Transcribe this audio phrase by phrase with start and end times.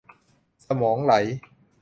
[0.65, 1.13] สมองไหล